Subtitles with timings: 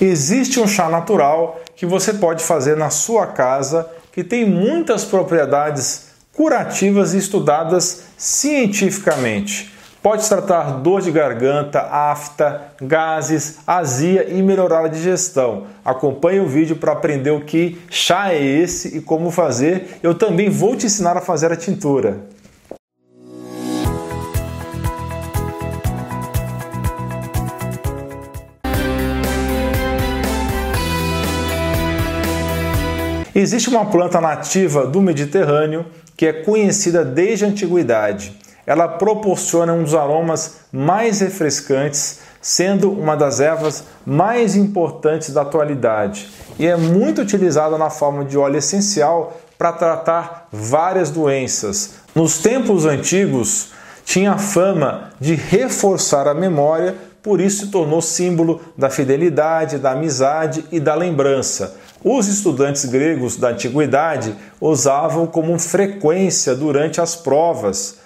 [0.00, 6.06] Existe um chá natural que você pode fazer na sua casa que tem muitas propriedades
[6.32, 9.70] curativas e estudadas cientificamente.
[10.02, 15.66] Pode tratar dor de garganta, afta, gases, azia e melhorar a digestão.
[15.84, 19.98] Acompanhe o vídeo para aprender o que chá é esse e como fazer.
[20.02, 22.20] Eu também vou te ensinar a fazer a tintura.
[33.34, 39.82] Existe uma planta nativa do Mediterrâneo que é conhecida desde a antiguidade ela proporciona um
[39.82, 47.20] dos aromas mais refrescantes, sendo uma das ervas mais importantes da atualidade e é muito
[47.20, 51.94] utilizada na forma de óleo essencial para tratar várias doenças.
[52.14, 53.72] Nos tempos antigos,
[54.04, 60.64] tinha fama de reforçar a memória, por isso se tornou símbolo da fidelidade, da amizade
[60.70, 61.76] e da lembrança.
[62.02, 68.00] Os estudantes gregos da antiguidade usavam como frequência durante as provas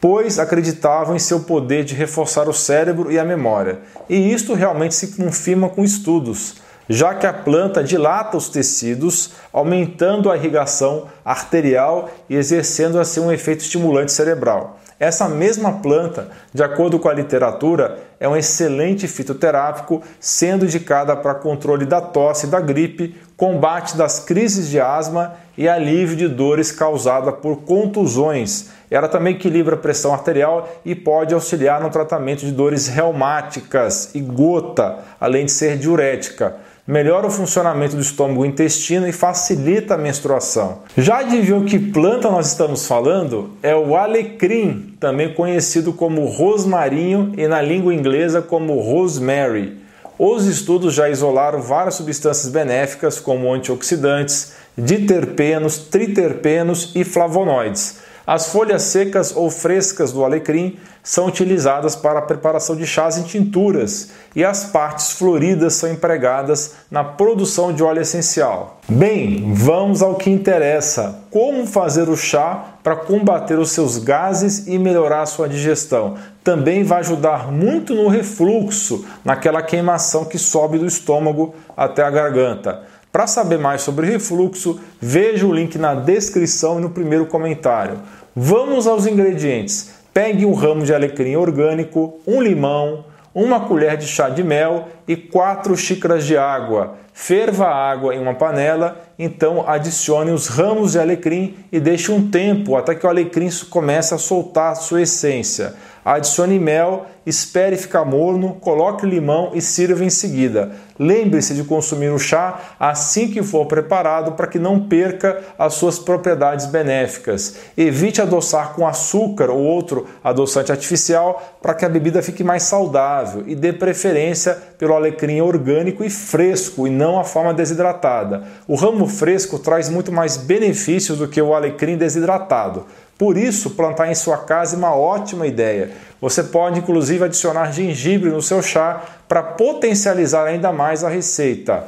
[0.00, 3.80] pois acreditavam em seu poder de reforçar o cérebro e a memória.
[4.08, 6.56] E isto realmente se confirma com estudos,
[6.88, 13.32] já que a planta dilata os tecidos, aumentando a irrigação arterial e exercendo assim um
[13.32, 14.78] efeito estimulante cerebral.
[15.00, 21.36] Essa mesma planta, de acordo com a literatura, é um excelente fitoterápico, sendo indicada para
[21.36, 26.72] controle da tosse e da gripe, combate das crises de asma e alívio de dores
[26.72, 28.70] causadas por contusões.
[28.90, 34.20] Ela também equilibra a pressão arterial e pode auxiliar no tratamento de dores reumáticas e
[34.20, 36.56] gota, além de ser diurética
[36.88, 40.78] melhora o funcionamento do estômago e intestino e facilita a menstruação.
[40.96, 43.50] Já adivinhou que planta nós estamos falando?
[43.62, 49.76] É o alecrim, também conhecido como rosmarinho e na língua inglesa como rosemary.
[50.18, 58.07] Os estudos já isolaram várias substâncias benéficas como antioxidantes, diterpenos, triterpenos e flavonoides.
[58.28, 63.22] As folhas secas ou frescas do alecrim são utilizadas para a preparação de chás em
[63.22, 68.80] tinturas e as partes floridas são empregadas na produção de óleo essencial.
[68.86, 74.78] Bem, vamos ao que interessa: como fazer o chá para combater os seus gases e
[74.78, 76.16] melhorar a sua digestão.
[76.44, 82.82] Também vai ajudar muito no refluxo, naquela queimação que sobe do estômago até a garganta.
[83.10, 88.00] Para saber mais sobre refluxo, veja o link na descrição e no primeiro comentário.
[88.36, 89.94] Vamos aos ingredientes.
[90.12, 93.04] Pegue um ramo de alecrim orgânico, um limão,
[93.34, 96.96] uma colher de chá de mel e quatro xícaras de água.
[97.20, 102.30] Ferva a água em uma panela, então adicione os ramos de alecrim e deixe um
[102.30, 105.74] tempo até que o alecrim comece a soltar sua essência.
[106.04, 110.70] Adicione mel, espere ficar morno, coloque limão e sirva em seguida.
[110.98, 115.98] Lembre-se de consumir o chá assim que for preparado para que não perca as suas
[115.98, 117.56] propriedades benéficas.
[117.76, 123.44] Evite adoçar com açúcar ou outro adoçante artificial para que a bebida fique mais saudável
[123.46, 128.42] e dê preferência pelo alecrim orgânico e fresco e não a forma desidratada.
[128.66, 132.86] O ramo fresco traz muito mais benefícios do que o alecrim desidratado.
[133.16, 135.92] Por isso, plantar em sua casa é uma ótima ideia.
[136.20, 141.84] Você pode inclusive adicionar gengibre no seu chá para potencializar ainda mais a receita.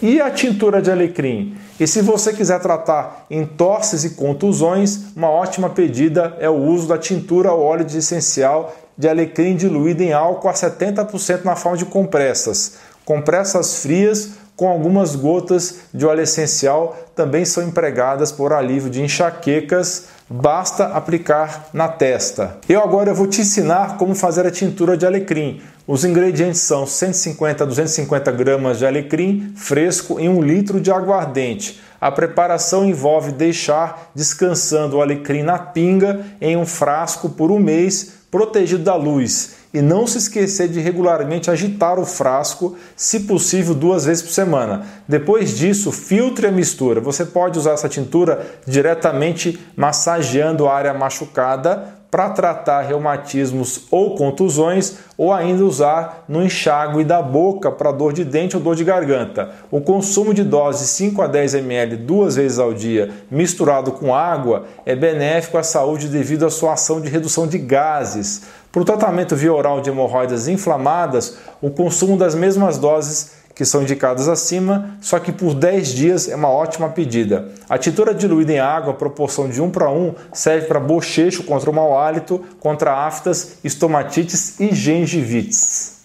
[0.00, 1.56] E a tintura de alecrim?
[1.78, 6.96] E se você quiser tratar entorses e contusões, uma ótima pedida é o uso da
[6.96, 11.84] tintura ou óleo de essencial de alecrim diluído em álcool a 70% na forma de
[11.84, 12.74] compressas.
[13.04, 20.08] Compressas frias com algumas gotas de óleo essencial também são empregadas por alívio de enxaquecas
[20.28, 22.58] basta aplicar na testa.
[22.68, 25.62] Eu agora vou te ensinar como fazer a tintura de alecrim.
[25.86, 31.80] Os ingredientes são 150 a 250 gramas de alecrim fresco em um litro de aguardente.
[32.00, 38.14] A preparação envolve deixar descansando o alecrim na pinga em um frasco por um mês,
[38.28, 44.04] protegido da luz e não se esquecer de regularmente agitar o frasco, se possível duas
[44.06, 44.86] vezes por semana.
[45.06, 47.00] Depois disso, filtre a mistura.
[47.00, 54.96] Você pode usar essa tintura diretamente massageando a área machucada para tratar reumatismos ou contusões,
[55.16, 59.50] ou ainda usar no enxágue da boca para dor de dente ou dor de garganta.
[59.70, 64.64] O consumo de dose 5 a 10 ml duas vezes ao dia, misturado com água,
[64.86, 68.42] é benéfico à saúde devido à sua ação de redução de gases.
[68.72, 73.82] Para o tratamento via oral de hemorroidas inflamadas, o consumo das mesmas doses que são
[73.82, 77.48] indicadas acima, só que por 10 dias é uma ótima pedida.
[77.68, 81.74] A tintura diluída em água, proporção de 1 para 1, serve para bochecho contra o
[81.74, 85.98] mau hálito, contra aftas, estomatites e gengivites.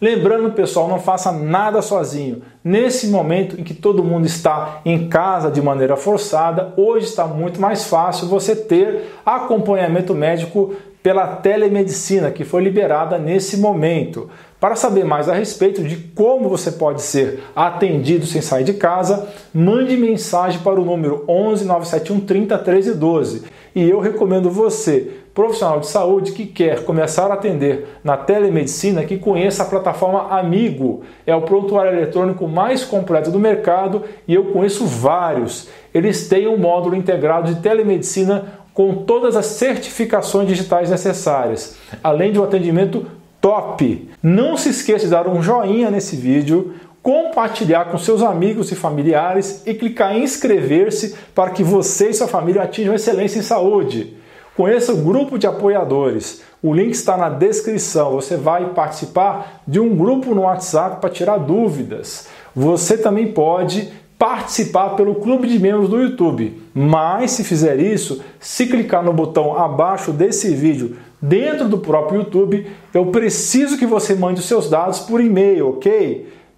[0.00, 2.40] Lembrando, pessoal, não faça nada sozinho.
[2.62, 7.60] Nesse momento em que todo mundo está em casa de maneira forçada, hoje está muito
[7.60, 14.30] mais fácil você ter acompanhamento médico pela telemedicina que foi liberada nesse momento.
[14.62, 19.28] Para saber mais a respeito de como você pode ser atendido sem sair de casa,
[19.52, 23.42] mande mensagem para o número 11 971 30 13 12.
[23.74, 29.18] E eu recomendo você profissional de saúde que quer começar a atender na telemedicina que
[29.18, 31.02] conheça a plataforma Amigo.
[31.26, 35.66] É o prontuário eletrônico mais completo do mercado e eu conheço vários.
[35.92, 42.38] Eles têm um módulo integrado de telemedicina com todas as certificações digitais necessárias, além de
[42.38, 43.04] um atendimento
[43.42, 44.08] top.
[44.22, 49.62] Não se esqueça de dar um joinha nesse vídeo, compartilhar com seus amigos e familiares
[49.66, 54.16] e clicar em inscrever-se para que você e sua família atinjam excelência em saúde.
[54.56, 56.42] Conheça o grupo de apoiadores.
[56.62, 58.12] O link está na descrição.
[58.12, 62.28] Você vai participar de um grupo no WhatsApp para tirar dúvidas.
[62.54, 63.92] Você também pode
[64.22, 66.62] participar pelo clube de membros do YouTube.
[66.72, 72.64] Mas se fizer isso, se clicar no botão abaixo desse vídeo dentro do próprio YouTube,
[72.94, 76.28] eu preciso que você mande os seus dados por e-mail, ok?